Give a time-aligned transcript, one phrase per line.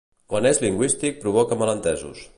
[0.33, 2.29] Quan és lingüístic provoca malentesos.